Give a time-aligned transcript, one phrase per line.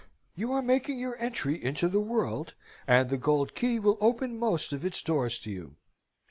[0.33, 2.55] "You are making your entry into the world,
[2.87, 5.75] and the gold key will open most of its doors to you.